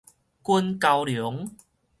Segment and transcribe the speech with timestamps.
[0.43, 1.51] 滾蛟龍